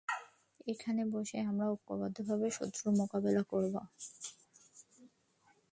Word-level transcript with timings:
এখানে 0.67 1.01
বসেই 1.11 1.43
আমরা 1.49 1.65
ঐক্যবদ্ধভাবে 1.71 2.47
শত্রুর 2.57 2.93
মোকাবিলা 2.99 3.43
করব। 3.51 3.75